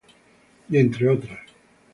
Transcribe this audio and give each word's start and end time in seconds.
Y 0.67 0.77
entre 0.79 1.09
otras. 1.11 1.39